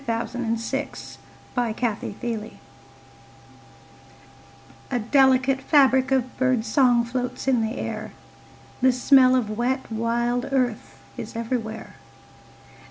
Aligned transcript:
VI 0.07 0.23
The 0.23 0.87
Dark 1.53 1.77
Cup 1.77 2.01
May 2.01 2.09
Day 2.13 2.59
A 4.89 4.97
delicate 4.97 5.61
fabric 5.61 6.09
of 6.11 6.35
bird 6.39 6.65
song 6.65 7.03
Floats 7.05 7.47
in 7.47 7.61
the 7.61 7.77
air, 7.77 8.11
The 8.81 8.91
smell 8.93 9.35
of 9.35 9.55
wet 9.59 9.91
wild 9.91 10.47
earth 10.51 10.97
Is 11.17 11.35
everywhere. 11.35 11.97